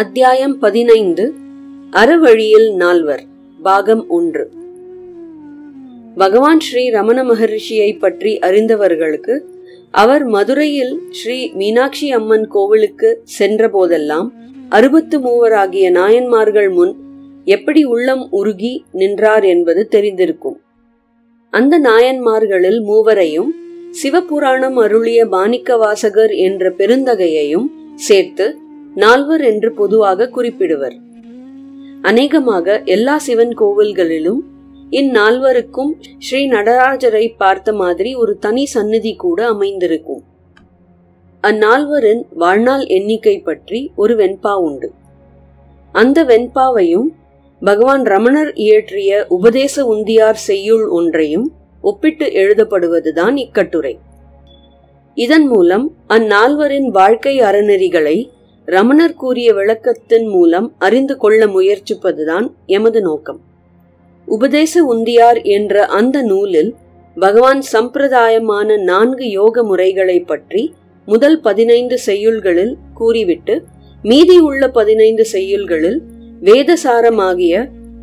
அத்தியாயம் 0.00 0.58
பதினைந்து. 0.58 1.32
அறவழியில் 1.90 2.74
நால்வர். 2.74 3.22
பாகம் 3.62 4.08
ஒன்று. 4.08 4.50
பகவான் 6.16 6.60
ஸ்ரீ 6.60 6.90
ரமண 6.90 7.24
மகரிஷியை 7.24 7.98
பற்றி 7.98 8.38
அறிந்தவர்களுக்கு 8.38 9.40
அவர் 9.90 10.24
மதுரையில் 10.24 11.00
ஸ்ரீ 11.10 11.50
மீனாட்சி 11.52 12.12
அம்மன் 12.12 12.46
கோவிலுக்கு 12.46 13.20
சென்ற 13.24 13.68
போதெல்லாம் 13.68 14.32
அறுபத்து 14.68 15.20
மூவராகிய 15.20 15.90
நாயன்மார்கள் 15.90 16.70
முன் 16.70 16.96
எப்படி 17.44 17.84
உள்ளம் 17.84 18.28
உருகி 18.30 18.84
நின்றார் 18.92 19.44
என்பது 19.44 19.88
தெரிந்திருக்கும். 19.90 20.60
அந்த 21.50 21.80
நாயன்மார்களில் 21.80 22.82
மூவரையும் 22.82 23.54
சிவபுராணம் 24.02 24.82
அருளிய 24.82 25.26
மாணிக்க 25.26 25.76
வாசகர் 25.76 26.30
என்ற 26.30 26.70
பெருந்தகையையும் 26.70 27.66
சேர்த்து 27.94 28.56
நால்வர் 28.94 29.40
என்று 29.40 29.72
பொதுவாக 29.72 30.30
குறிப்பிடுவர். 30.34 30.94
அநேகமாக 32.02 32.82
எல்லா 32.84 33.18
சிவன் 33.18 33.54
கோவில்களிலும் 33.58 34.38
இந்நால்வருக்கும் 34.90 35.92
ஸ்ரீ 36.18 36.48
நடராஜரை 36.48 37.32
பார்த்த 37.36 37.72
மாதிரி 37.72 38.14
ஒரு 38.14 38.38
தனி 38.38 38.66
சந்நிதி 38.66 39.14
கூட 39.14 39.46
அமைந்திருக்கும். 39.46 40.22
அந்நால்வரின் 41.42 42.22
வாழ்நாள் 42.30 42.84
எண்ணிக்கை 42.84 43.38
பற்றி 43.38 43.92
ஒரு 43.96 44.16
வெண்பா 44.16 44.54
உண்டு. 44.54 44.92
அந்த 45.92 46.24
வெண்பாவையும் 46.24 47.08
பகவான் 47.60 48.02
ரமணர் 48.02 48.52
இயற்றிய 48.54 49.26
உபதேச 49.28 49.94
உந்தியார் 49.94 50.38
செய்யுள் 50.46 50.86
ஒன்றையும் 50.86 51.52
ஒப்பிட்டு 51.80 52.26
எழுதப்படுவதுதான் 52.26 53.36
இக்கட்டுரை. 53.36 53.98
இதன் 55.14 55.46
மூலம் 55.46 55.96
அந்நால்வரின் 56.08 56.86
வாழ்க்கை 56.86 57.40
அறநெறிகளை 57.40 58.30
ரமணர் 58.72 59.14
கூறிய 59.14 59.48
விளக்கத்தின் 59.54 60.26
மூலம் 60.30 60.66
அறிந்து 60.78 61.14
கொள்ள 61.16 61.46
முயற்சிப்பதுதான் 61.46 62.46
எமது 62.66 63.00
நோக்கம். 63.00 63.40
உபதேச 64.28 64.72
உந்தியார் 64.94 65.38
என்ற 65.56 65.84
அந்த 65.98 66.16
நூலில் 66.22 66.70
பகவான் 67.16 67.62
சம்பிரதாயமான 67.72 68.76
நான்கு 68.82 69.26
யோக 69.30 69.62
முறைகளை 69.62 70.18
பற்றி 70.20 70.62
முதல் 71.08 71.38
பதினைந்து 71.40 71.96
செய்யுள்களில் 72.06 72.74
கூறிவிட்டு 72.94 73.54
மீதி 74.02 74.36
உள்ள 74.38 74.62
பதினைந்து 74.68 75.26
செய்யுள்களில் 75.32 75.98
வேதசாரமாகிய 76.42 77.54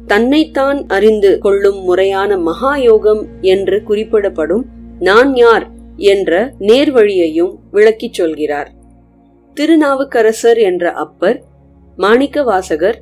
தன்னைத்தான் 0.08 0.80
அறிந்து 0.88 1.32
கொள்ளும் 1.38 1.80
முறையான 1.82 2.38
மகா 2.38 2.74
யோகம் 2.90 3.24
என்று 3.42 3.80
குறிப்பிடப்படும் 3.84 4.66
நான் 5.00 5.32
யார் 5.36 5.68
என்ற 6.12 6.32
நேர்வழியையும் 6.60 7.54
விளக்கிச் 7.72 8.14
சொல்கிறார். 8.14 8.70
திருநாவுக்கரசர் 9.58 10.58
என்ற 10.58 10.92
அப்பர் 10.92 11.40
மாணிக்க 11.98 12.44
வாசகர் 12.44 12.98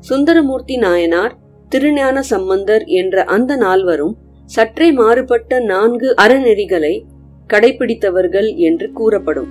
சுந்தரமூர்த்தி 0.00 0.76
நாயனார் 0.76 1.34
திருஞான 1.68 2.18
சம்பந்தர் 2.22 2.84
என்ற 2.84 3.24
அந்த 3.24 3.56
நால்வரும் 3.56 4.14
சற்றே 4.46 4.92
மாறுபட்ட 4.92 5.60
நான்கு 5.60 6.14
அறநெறிகளை 6.22 6.94
கடைபிடித்தவர்கள் 7.46 8.48
என்று 8.56 8.92
கூறப்படும். 8.92 9.50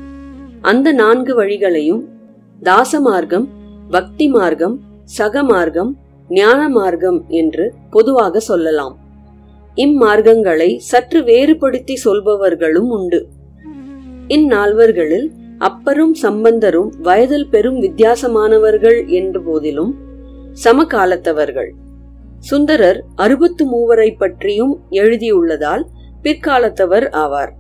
அந்த 0.62 0.92
நான்கு 0.92 1.34
வழிகளையும் 1.44 2.04
தாச 2.60 3.00
மார்க்கம் 3.00 3.48
பக்தி 3.90 4.28
மார்க்கம் 4.28 4.76
சகமார்க்கம் 5.18 5.92
ஞான 6.28 6.70
மார்க்கம் 6.70 7.20
என்று 7.28 7.66
பொதுவாக 7.90 8.40
சொல்லலாம். 8.40 8.96
இம்மார்க்கங்களை 9.76 10.70
சற்று 10.78 11.20
வேறுபடுத்தி 11.24 11.98
சொல்பவர்களும் 12.06 12.90
உண்டு. 12.90 13.20
இந்நால்வர்களில் 14.28 15.28
அப்பரும் 15.60 16.14
சம்பந்தரும் 16.14 16.90
வயதில் 17.02 17.48
பெரும் 17.50 17.82
வித்தியாசமானவர்கள் 17.82 19.08
என்ற 19.08 19.40
போதிலும் 19.40 19.94
சமகாலத்தவர்கள். 20.64 21.70
சுந்தரர் 22.40 23.04
அறுபத்து 23.16 23.64
மூவரை 23.66 24.10
பற்றியும் 24.18 24.74
எழுதியுள்ளதால் 24.92 25.84
பிற்காலத்தவர் 26.22 27.08
ஆவார். 27.14 27.52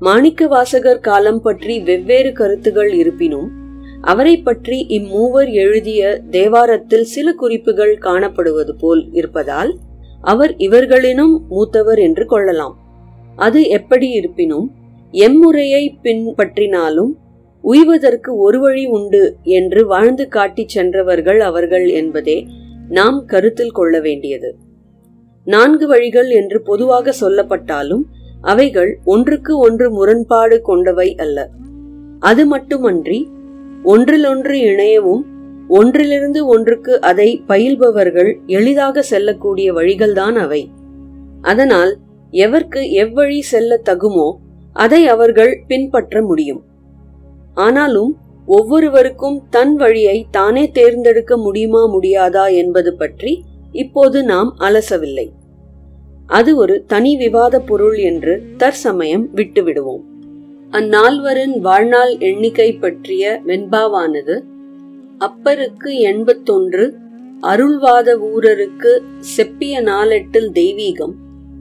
மாணிக்க 0.00 0.46
வாசகர் 0.46 1.00
காலம் 1.00 1.40
பற்றி 1.40 1.80
வெவ்வேறு 1.80 2.32
கருத்துகள் 2.32 2.92
இருப்பினும் 2.92 3.48
அவரை 4.00 4.36
பற்றி 4.38 4.86
இம்மூவர் 4.88 5.50
எழுதிய 5.52 6.20
தேவாரத்தில் 6.30 7.06
சில 7.14 7.32
குறிப்புகள் 7.32 7.98
காணப்படுவது 7.98 8.70
போல் 8.78 9.08
இருப்பதால் 9.12 9.78
அவர் 10.20 10.56
இவர்களினும் 10.56 11.34
மூத்தவர் 11.48 11.98
என்று 11.98 12.26
கொள்ளலாம். 12.26 12.76
அது 13.36 13.68
எப்படி 13.68 14.10
இருப்பினும் 14.10 14.68
எம்முறையை 15.12 15.88
பின்பற்றினாலும் 16.02 17.10
உய்வதற்கு 17.62 18.36
ஒரு 18.36 18.60
வழி 18.60 18.86
உண்டு 18.86 19.36
என்று 19.42 19.86
வாழ்ந்து 19.86 20.28
காட்டிச் 20.28 20.68
சென்றவர்கள் 20.68 21.40
அவர்கள் 21.40 21.88
என்பதே 21.88 22.46
நாம் 22.88 23.24
கருத்தில் 23.24 23.70
கொள்ள 23.70 24.00
வேண்டியது. 24.00 24.56
நான்கு 25.44 25.86
வழிகள் 25.86 26.30
என்று 26.30 26.62
பொதுவாக 26.62 27.12
சொல்லப்பட்டாலும் 27.20 28.02
அவைகள் 28.40 28.98
ஒன்றுக்கு 29.04 29.58
ஒன்று 29.58 29.90
முரண்பாடு 29.90 30.62
கொண்டவை 30.62 31.14
அல்ல. 31.14 31.50
அது 32.20 32.46
மட்டுமன்றி 32.46 33.28
ஒன்றிலொன்று 33.84 34.54
இணையவும் 34.54 35.22
ஒன்றிலிருந்து 35.68 36.46
ஒன்றுக்கு 36.46 37.00
அதை 37.00 37.42
பயில்பவர்கள் 37.48 38.36
எளிதாக 38.46 39.02
செல்லக்கூடிய 39.02 39.72
வழிகள்தான் 39.72 40.36
அவை. 40.36 40.70
அதனால் 41.42 41.98
எவர்க்கு 42.30 42.80
எவ்வழி 42.92 43.38
செல்ல 43.38 43.80
தகுமோ 43.90 44.34
அதை 44.78 45.00
அவர்கள் 45.08 45.52
பின்பற்ற 45.66 46.22
முடியும். 46.22 46.62
ஆனாலும் 47.56 48.12
ஒவ்வொருவருக்கும் 48.48 49.38
தன் 49.50 49.74
வழியை 49.76 50.18
தானே 50.30 50.64
தேர்ந்தெடுக்க 50.70 51.32
முடியுமா 51.36 51.82
முடியாதா 51.94 52.44
என்பது 52.52 52.92
பற்றி 52.96 53.32
இப்போது 53.72 54.18
நாம் 54.24 54.50
அலசவில்லை. 54.58 55.26
அது 56.26 56.50
ஒரு 56.56 56.74
தனி 56.86 57.12
விவாத 57.16 57.56
பொருள் 57.60 57.96
என்று 58.02 58.34
தற்சமயம் 58.56 59.26
விட்டுவிடுவோம். 59.34 60.04
அந்நால்வரின் 60.70 61.54
வாழ்நாள் 61.58 62.12
எண்ணிக்கை 62.18 62.70
பற்றிய 62.74 63.24
வெண்பாவானது 63.46 64.36
அப்பருக்கு 65.20 65.90
எண்பத்தொன்று 66.10 66.84
அருள்வாத 67.42 68.08
ஊரருக்கு 68.28 68.92
செப்பிய 69.36 69.74
நாளெட்டில் 69.82 70.50
தெய்வீகம் 70.52 71.14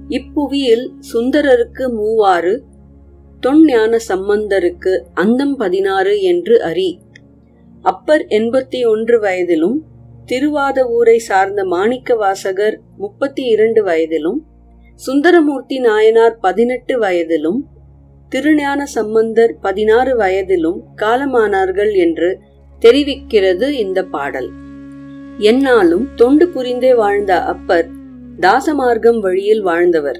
இப்புவியில் 0.10 0.86
சுந்தரருக்கு 1.14 1.86
மூவாறு 1.98 2.54
தொன்ஞான 3.42 4.00
சம்பந்தருக்கு 4.10 5.00
அந்தம் 5.14 5.56
பதினாறு 5.56 6.22
என்று 6.22 6.62
அறி 6.62 7.00
அப்பர் 7.82 8.26
எண்பத்தி 8.30 8.88
ஒன்று 8.88 9.20
வயதிலும் 9.20 9.78
திருவாத 10.26 10.84
ஊரை 10.90 11.18
சார்ந்த 11.18 11.64
மாணிக்க 11.64 12.16
வாசகர் 12.16 12.80
முப்பத்தி 12.98 13.44
இரண்டு 13.44 13.84
வயதிலும் 13.84 14.40
சுந்தரமூர்த்தி 15.08 15.80
நாயனார் 15.80 16.38
பதினெட்டு 16.40 17.00
வயதிலும் 17.00 17.60
திருஞான 18.30 18.86
சம்பந்தர் 18.86 19.60
பதினாறு 19.62 20.18
வயதிலும் 20.18 20.80
காலமானார்கள் 20.96 21.94
என்று 21.96 22.40
தெரிவிக்கிறது 22.82 23.70
இந்த 23.70 24.04
பாடல். 24.04 24.50
என்னாலும் 25.38 26.08
தொண்டு 26.16 26.48
புரிந்தே 26.48 26.96
வாழ்ந்த 26.96 27.44
அப்பர் 27.44 27.88
தாசமார்க்கம் 28.40 29.20
வழியில் 29.20 29.62
வாழ்ந்தவர். 29.62 30.20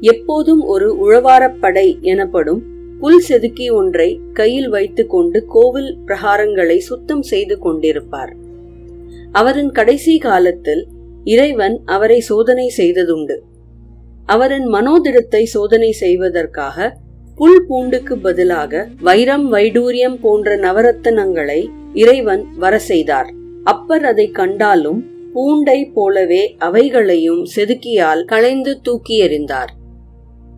எப்போதும் 0.00 0.60
ஒரு 0.60 0.88
உழவாரப்படை 1.06 2.00
எனப்படும் 2.00 2.62
புல் 3.00 3.20
செதுக்கி 3.20 3.70
ஒன்றை 3.70 4.20
கையில் 4.32 4.68
வைத்துக்கொண்டு 4.68 5.44
கோவில் 5.46 5.98
பிரகாரங்களை 6.06 6.76
சுத்தம் 6.76 7.22
செய்து 7.22 7.58
கொண்டிருப்பார். 7.64 8.32
அவரின் 9.32 9.70
கடைசி 9.70 10.18
காலத்தில் 10.18 10.88
இறைவன் 11.24 11.82
அவரை 11.84 12.20
சோதனை 12.20 12.72
செய்ததுண்டு. 12.76 13.36
அவரின் 14.26 14.66
மனோதிடத்தை 14.66 15.42
சோதனை 15.42 15.92
செய்வதற்காக 15.92 16.96
புல் 17.36 17.64
பூண்டுக்கு 17.68 18.14
பதிலாக 18.16 18.88
வைரம் 19.00 19.52
வைடூரியம் 19.52 20.18
போன்ற 20.20 20.56
நவரத்தனங்களை 20.56 21.68
இறைவன் 21.92 22.44
வர 22.56 22.78
செய்தார். 22.78 23.30
அப்பர் 23.64 24.04
அதை 24.04 24.30
கண்டாலும் 24.30 25.06
பூண்டை 25.34 25.90
போலவே 25.94 26.54
அவைகளையும் 26.58 27.44
செதுக்கியால் 27.56 28.24
களைந்து 28.24 28.80
தூக்கி 28.80 29.22
எறிந்தார். 29.22 29.76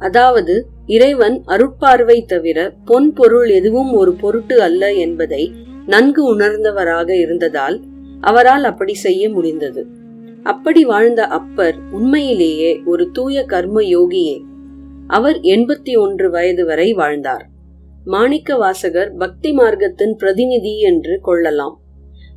அதாவது 0.01 0.55
இறைவன் 0.87 1.37
அருட்பார்வை 1.47 2.19
தவிர 2.25 2.59
பொன் 2.85 3.13
பொருள் 3.13 3.49
எதுவும் 3.49 3.93
ஒரு 3.93 4.13
பொருட்டு 4.13 4.57
அல்ல 4.63 4.93
என்பதை 4.95 5.43
நன்கு 5.87 6.23
உணர்ந்தவராக 6.35 7.09
இருந்ததால் 7.11 7.77
அவரால் 8.21 8.65
அப்படி 8.65 8.95
செய்ய 8.95 9.31
முடிந்தது. 9.31 9.83
அப்படி 10.43 10.85
வாழ்ந்த 10.85 11.27
அப்பர் 11.39 11.77
உண்மையிலேயே 11.91 12.71
ஒரு 12.85 13.11
தூய 13.13 13.45
கர்ம 13.45 13.81
யோகியே. 13.81 14.37
அவர் 15.07 15.39
எண்பத்தி 15.55 15.93
ஒன்று 15.99 16.31
வயது 16.31 16.65
வரை 16.65 16.93
வாழ்ந்தார். 16.93 17.45
மாணிக்க 18.05 18.57
வாசகர் 18.57 19.11
பக்தி 19.15 19.51
மார்க்கத்தின் 19.53 20.15
பிரதிநிதி 20.17 20.75
என்று 20.81 21.21
கொள்ளலாம். 21.21 21.77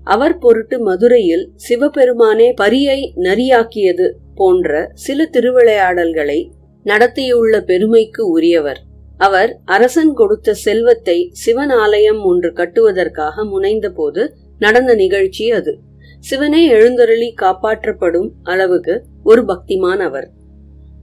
அவர் 0.03 0.37
பொருட்டு 0.37 0.79
மதுரையில் 0.79 1.45
சிவபெருமானே 1.69 2.53
பரியை 2.53 2.99
நரியாக்கியது 3.17 4.07
போன்ற 4.35 4.89
சில 4.93 5.29
திருவிளையாடல்களை 5.33 6.39
நடத்தியுள்ள 6.85 7.61
பெருமைக்கு 7.61 8.27
உரியவர். 8.27 8.79
அவர் 9.17 9.59
அரசன் 9.65 10.13
கொடுத்த 10.13 10.53
செல்வத்தை 10.53 11.29
சிவன் 11.31 11.69
ஆலயம் 11.69 12.23
ஒன்று 12.23 12.49
கட்டுவதற்காக 12.49 13.45
முனைந்தபோது 13.45 14.27
நடந்த 14.59 14.95
நிகழ்ச்சி 14.95 15.51
அது. 15.51 15.79
சிவனே 16.19 16.67
எழுந்தருளி 16.67 17.33
காப்பாற்றப்படும் 17.41 18.29
அளவுக்கு 18.43 19.03
ஒரு 19.23 19.41
பக்திமான் 19.41 19.99
அவர். 19.99 20.27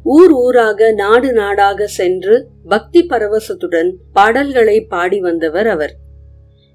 ஊர் 0.05 0.33
ஊராக 0.33 0.93
நாடு 0.93 1.33
நாடாக 1.33 1.87
சென்று 1.87 2.49
பக்தி 2.65 3.07
பரவசத்துடன் 3.09 3.95
பாடல்களை 4.13 4.85
பாடி 4.85 5.21
வந்தவர் 5.21 5.67
அவர். 5.67 5.95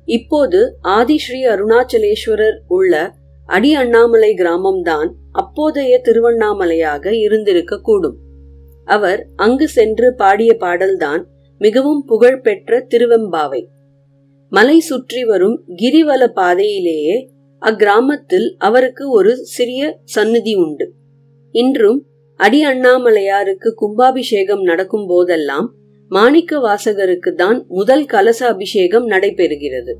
இப்போது 0.05 0.77
ஆதிஸ்ரீ 0.83 1.39
அருணாச்சலேஸ்வரர் 1.47 2.57
உள்ள 2.67 3.13
அடி 3.45 3.73
அண்ணாமலை 3.73 4.33
கிராமம்தான் 4.33 5.09
அப்போதைய 5.31 6.01
திருவண்ணாமலையாக 6.03 7.15
இருந்திருக்க 7.15 7.79
கூடும் 7.79 8.17
அவர் 8.85 9.25
அங்கு 9.35 9.67
சென்று 9.67 10.15
பாடிய 10.15 10.57
பாடல்தான் 10.57 11.27
மிகவும் 11.59 12.03
புகழ்பெற்ற 12.05 12.85
திருவெம்பாவை. 12.89 13.67
மலை 14.49 14.79
சுற்றி 14.79 15.25
வரும் 15.25 15.63
கிரிவல 15.75 16.27
பாதையிலேயே 16.27 17.29
அக்கிராமத்தில் 17.59 18.55
அவருக்கு 18.57 19.09
ஒரு 19.09 19.35
சிறிய 19.35 19.99
சந்நிதி 20.03 20.55
உண்டு. 20.55 20.91
இன்றும் 21.51 22.05
அடி 22.35 22.65
அண்ணாமலையாருக்கு 22.65 23.73
கும்பாபிஷேகம் 23.75 24.61
நடக்கும் 24.61 25.07
போதெல்லாம் 25.07 25.73
மாணிக்க 26.07 26.59
வாசகருக்கு 26.59 27.33
தான் 27.33 27.65
முதல் 27.67 28.05
கலச 28.05 28.45
அபிஷேகம் 28.45 29.09
நடைபெறுகிறது. 29.09 29.93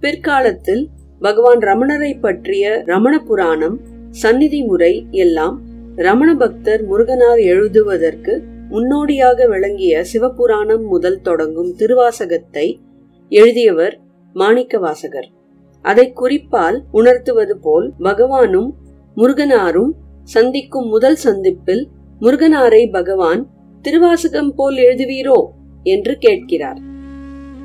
பிற்காலத்தில் 0.00 0.88
பகவான் 1.18 1.58
ரமணரை 1.58 2.20
பற்றிய 2.20 2.82
ரமண 2.84 3.18
புராணம் 3.18 3.80
சந்நிதி 4.10 4.62
முறை 4.62 5.06
எல்லாம் 5.10 5.56
ரமண 5.98 6.34
பக்தர் 6.34 6.82
முருகனார் 6.86 7.40
எழுதுவதற்கு 7.42 8.32
முன்னோடியாக 8.68 9.46
விளங்கிய 9.46 10.04
சிவபுராணம் 10.12 10.84
முதல் 10.86 11.20
தொடங்கும் 11.20 11.70
திருவாசகத்தை 11.76 12.66
எழுதியவர் 13.28 13.94
மாணிக்க 14.32 14.78
வாசகர் 14.78 15.28
அதை 15.84 16.12
குறிப்பால் 16.12 16.84
உணர்த்துவது 16.90 17.58
போல் 17.58 17.92
பகவானும் 18.02 18.68
முருகனாரும் 19.16 19.92
சந்திக்கும் 20.24 20.88
முதல் 20.88 21.16
சந்திப்பில் 21.16 21.88
முருகனாரை 22.20 22.90
பகவான் 22.90 23.42
திருவாசகம் 23.82 24.52
போல் 24.54 24.76
எழுதுவீரோ 24.76 25.38
என்று 25.82 26.14
கேட்கிறார். 26.18 26.80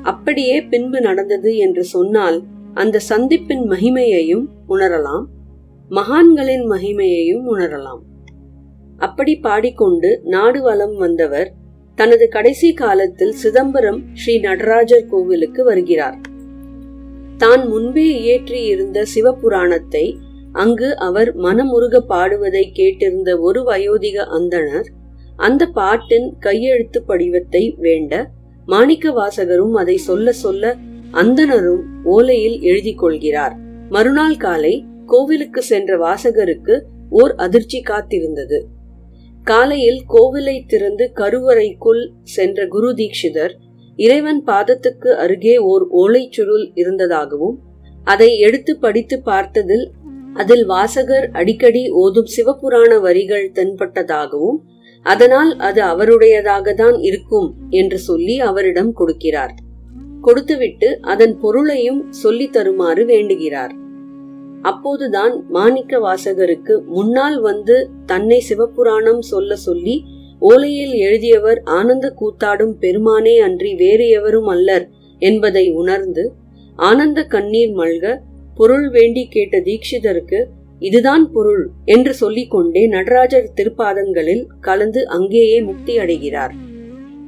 அப்படியே 0.02 0.56
பின்பு 0.62 1.00
நடந்தது 1.00 1.52
என்று 1.56 1.84
சொன்னால் 1.84 2.40
அந்த 2.74 3.02
சந்திப்பின் 3.08 3.64
மகிமையையும் 3.70 4.44
உணரலாம் 4.68 5.26
மகான்களின் 5.90 6.66
மகிமையையும் 6.70 7.46
உணரலாம். 7.54 8.02
அப்படி 8.98 9.36
பாடிக்கொண்டு 9.36 10.20
நாடு 10.24 10.62
வலம் 10.62 10.96
வந்தவர் 10.96 11.52
தனது 11.94 12.28
கடைசி 12.28 12.72
காலத்தில் 12.72 13.32
சிதம்பரம் 13.32 14.04
ஸ்ரீ 14.12 14.38
நடராஜர் 14.38 15.06
கோவிலுக்கு 15.06 15.64
வருகிறார். 15.64 16.20
தான் 17.36 17.68
முன்பே 17.68 18.20
இயற்றி 18.20 18.64
இருந்த 18.64 19.06
சிவபுராணத்தை 19.14 20.16
அங்கு 20.52 20.96
அவர் 20.98 21.36
மனமுருக 21.36 21.98
பாடுவதை 21.98 22.70
கேட்டிருந்த 22.72 23.38
ஒரு 23.38 23.62
வயோதிக 23.62 24.16
அந்தணர் 24.38 24.88
அந்த 25.36 25.66
பாட்டின் 25.66 26.36
கையெழுத்து 26.38 27.04
படிவத்தை 27.08 27.74
வேண்ட 27.78 28.30
மாணிக்க 28.66 29.10
வாசகரும் 29.10 29.72
அதை 29.72 29.96
சொல்ல 29.96 30.32
சொல்ல 30.32 30.76
அந்தணரும் 31.12 31.82
ஓலையில் 32.04 32.60
எழுதி 32.60 32.94
கொள்கிறார். 32.94 33.56
மறுநாள் 33.88 34.36
காலை 34.36 34.84
கோவிலுக்கு 35.06 35.62
சென்ற 35.62 35.96
வாசகருக்கு 35.96 36.82
ஓர் 37.10 37.34
அதிர்ச்சி 37.34 37.82
காத்திருந்தது. 37.82 38.66
காலையில் 39.44 40.04
கோவிலை 40.08 40.54
திறந்து 40.66 41.10
கருவறைக்குள் 41.14 42.02
சென்ற 42.22 42.66
குரு 42.66 42.94
தீட்சிதர் 42.94 43.54
இறைவன் 43.96 44.42
பாதத்துக்கு 44.46 45.10
அருகே 45.14 45.56
ஓர் 45.56 45.84
ஓலைச் 45.92 46.30
சுருள் 46.30 46.70
இருந்ததாகவும் 46.74 47.56
அதை 48.04 48.38
எடுத்து 48.38 48.78
படித்து 48.78 49.22
பார்த்ததில் 49.26 49.84
அதில் 50.34 50.64
வாசகர் 50.66 51.30
அடிக்கடி 51.32 51.88
ஓதும் 51.88 52.30
சிவபுராண 52.36 53.00
வரிகள் 53.00 53.52
தென்பட்டதாகவும் 53.54 54.58
அதனால் 55.06 55.56
அது 55.56 55.82
அவருடையதாக 55.82 56.74
தான் 56.74 56.98
இருக்கும் 57.00 57.48
என்று 57.70 57.98
சொல்லி 57.98 58.40
அவரிடம் 58.40 58.92
கொடுக்கிறார். 58.98 59.54
கொடுத்துவிட்டு 60.22 60.98
அதன் 61.00 61.38
பொருளையும் 61.38 62.02
சொல்லி 62.12 62.48
தருமாறு 62.48 63.04
வேண்டுகிறார். 63.04 63.72
அப்போதுதான் 64.64 65.34
மாணிக்க 65.48 65.98
வாசகருக்கு 65.98 66.74
முன்னால் 66.86 67.40
வந்து 67.40 67.76
தன்னை 68.06 68.38
சிவபுராணம் 68.48 69.22
சொல்ல 69.22 69.56
சொல்லி 69.56 69.96
ஓலையில் 70.40 70.94
எழுதியவர் 70.98 71.60
ஆனந்த 71.64 72.06
கூத்தாடும் 72.20 72.74
பெருமானே 72.80 73.34
அன்றி 73.38 73.74
வேறு 73.74 74.06
எவரும் 74.08 74.46
அல்லர் 74.46 74.86
என்பதை 75.22 75.64
உணர்ந்து 75.72 76.24
ஆனந்த 76.76 77.20
கண்ணீர் 77.24 77.74
மல்க 77.76 78.20
பொருள் 78.54 78.90
வேண்டி 78.90 79.22
கேட்ட 79.28 79.58
தீட்சிதருக்கு 79.58 80.40
இதுதான் 80.78 81.24
பொருள் 81.32 81.64
என்று 81.84 82.14
சொல்லிக்கொண்டே 82.14 82.82
நடராஜர் 82.86 83.52
திருப்பாதங்களில் 83.56 84.44
கலந்து 84.60 85.00
அங்கேயே 85.08 85.58
முக்தி 85.62 85.94
அடைகிறார். 85.98 86.54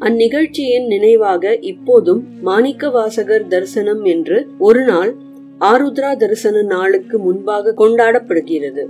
அந்நிகழ்ச்சியின் 0.01 0.87
நினைவாக 0.87 1.55
இப்போதும் 1.63 2.23
மாணிக்க 2.43 2.91
வாசகர் 2.91 3.47
தரிசனம் 3.47 4.03
என்று 4.05 4.39
ஒரு 4.59 4.83
நாள் 4.85 5.13
ஆருத்ரா 5.61 6.17
தரிசன 6.17 6.63
நாளுக்கு 6.63 7.19
முன்பாக 7.19 7.75
கொண்டாடப்படுகிறது. 7.77 8.87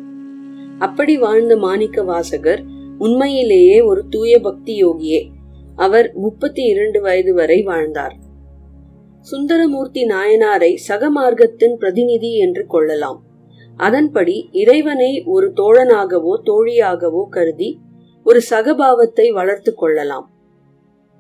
அப்படி 0.79 1.19
வாழ்ந்த 1.19 1.57
மாணிக்க 1.57 2.03
வாசகர் 2.03 2.63
உண்மையிலேயே 2.99 3.81
ஒரு 3.81 4.05
தூய 4.11 4.41
பக்தி 4.41 4.85
யோகியே. 4.85 5.29
அவர் 5.77 6.13
முப்பத்தி 6.15 6.63
இரண்டு 6.63 7.01
வயது 7.01 7.35
வரை 7.35 7.63
வாழ்ந்தார். 7.63 8.15
சுந்தரமூர்த்தி 9.21 10.07
நாயனாரை 10.07 10.77
சகமார்க்கத்தின் 10.89 11.75
பிரதிநிதி 11.75 12.37
என்று 12.37 12.67
கொள்ளலாம். 12.67 13.23
அதன்படி 13.77 14.49
இறைவனை 14.53 15.23
ஒரு 15.27 15.53
தோழனாகவோ 15.57 16.41
தோழியாகவோ 16.45 17.29
கருதி 17.29 17.79
ஒரு 18.25 18.41
சகபாவத்தை 18.51 19.33
வளர்த்து 19.33 19.75
கொள்ளலாம். 19.75 20.31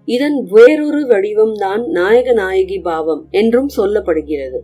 இதன் 0.04 0.48
வேறொரு 0.50 1.00
வடிவம்தான் 1.06 1.86
நாயக 1.86 2.32
நாயகி 2.32 2.78
பாவம் 2.78 3.26
என்றும் 3.30 3.68
சொல்லப்படுகிறது. 3.76 4.58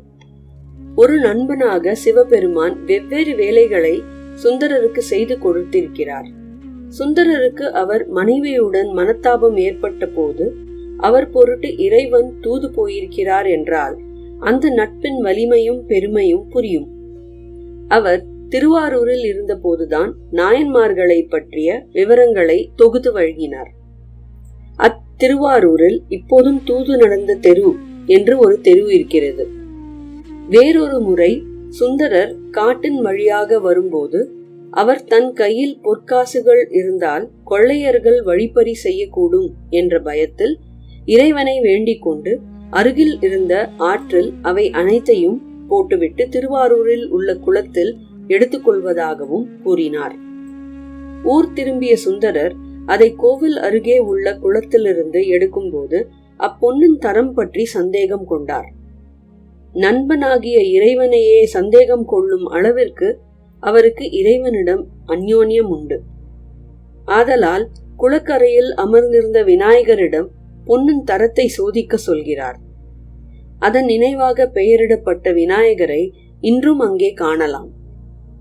ஒரு 0.94 1.18
நண்பனாக 1.18 1.94
சிவபெருமான் 1.94 2.84
வெவ்வேறு 2.84 3.34
வேலைகளை 3.34 4.02
சுந்தரருக்கு 4.44 4.98
செய்து 4.98 5.38
கொடுத்திருக்கிறார். 5.38 6.26
சுந்தரருக்கு 6.98 7.62
அவர் 7.62 8.08
மனைவியுடன் 8.08 8.88
மனத்தாபம் 8.88 9.56
ஏற்பட்ட 9.56 10.06
போது 10.06 10.56
அவர் 10.98 11.30
பொருட்டு 11.30 11.76
இறைவன் 11.76 12.38
தூது 12.40 12.70
போயிருக்கிறார் 12.70 13.46
என்றால் 13.46 13.98
அந்த 14.40 14.70
நட்பின் 14.70 15.20
வலிமையும் 15.20 15.86
பெருமையும் 15.86 16.48
புரியும். 16.48 16.88
அவர் 17.88 18.22
திருவாரூரில் 18.48 19.24
இருந்தபோதுதான் 19.24 20.12
நாயன்மார்களை 20.32 21.28
பற்றிய 21.28 21.86
விவரங்களை 21.92 22.70
தொகுத்து 22.76 23.12
வழங்கினார். 23.12 23.70
அத்திருவாரூரில் 24.78 25.98
இப்போதும் 26.08 26.60
தூது 26.64 26.96
நடந்த 26.96 27.34
தெரு 27.34 27.74
என்று 28.06 28.38
ஒரு 28.38 28.60
தெரு 28.60 28.86
இருக்கிறது. 28.86 29.60
வேறொரு 30.48 31.00
முறை 31.00 31.46
சுந்தரர் 31.68 32.36
காட்டின் 32.50 33.00
வழியாக 33.00 33.60
வரும்போது 33.60 34.30
அவர் 34.70 35.04
தன் 35.04 35.32
கையில் 35.32 35.80
பொற்காசுகள் 35.82 36.68
இருந்தால் 36.70 37.30
கொள்ளையர்கள் 37.44 38.22
வழிப்பறி 38.22 38.76
செய்யக்கூடும் 38.84 39.48
என்ற 39.70 40.00
பயத்தில் 40.00 40.58
இறைவனை 41.04 41.60
வேண்டிக் 41.60 42.02
கொண்டு 42.02 42.40
அருகில் 42.70 43.20
இருந்த 43.20 43.68
ஆற்றில் 43.76 44.32
அவை 44.42 44.70
அனைத்தையும் 44.70 45.42
போட்டுவிட்டு 45.68 46.28
திருவாரூரில் 46.28 47.08
உள்ள 47.08 47.36
குளத்தில் 47.36 47.96
எடுத்துக்கொள்வதாகவும் 48.28 49.46
கூறினார். 49.62 50.14
ஊர் 51.22 51.52
திரும்பிய 51.52 51.96
சுந்தரர் 51.96 52.54
அதை 52.86 53.14
கோவில் 53.14 53.56
அருகே 53.56 53.98
உள்ள 53.98 54.38
குளத்திலிருந்து 54.42 55.20
எடுக்கும்போது 55.28 56.02
அப்பொன்னின் 56.36 56.98
தரம் 56.98 57.32
பற்றி 57.32 57.64
சந்தேகம் 57.64 58.24
கொண்டார். 58.24 58.72
நண்பனாகிய 59.74 60.60
இறைவனையே 60.60 61.44
சந்தேகம் 61.44 62.04
கொள்ளும் 62.04 62.46
அளவிற்கு 62.46 63.18
அவருக்கு 63.60 64.10
இறைவனிடம் 64.10 64.88
அந்யோன்யம் 65.06 65.68
உண்டு. 65.68 66.02
ஆதலால் 67.04 67.68
குளக்கரையில் 67.96 68.70
அமர்ந்திருந்த 68.74 69.44
விநாயகரிடம் 69.44 70.28
பொன்னின் 70.64 71.04
தரத்தை 71.04 71.46
சோதிக்க 71.48 71.96
சொல்கிறார். 71.96 72.58
அதன் 73.58 73.84
நினைவாக 73.84 74.46
பெயரிடப்பட்ட 74.54 75.32
விநாயகரை 75.32 76.12
இன்றும் 76.40 76.78
அங்கே 76.78 77.12
காணலாம். 77.12 77.70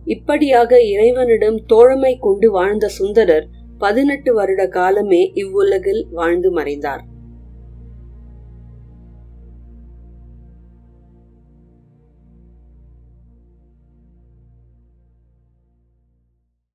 இப்படியாக 0.05 0.81
இறைவனிடம் 0.81 1.65
தோழமை 1.65 2.17
கொண்டு 2.17 2.51
வாழ்ந்த 2.51 2.87
சுந்தரர் 2.87 3.47
பதினெட்டு 3.77 4.33
வருட 4.33 4.67
காலமே 4.67 5.31
இவ்வுலகில் 5.33 6.07
வாழ்ந்து 6.11 6.51
மறைந்தார். 6.51 7.03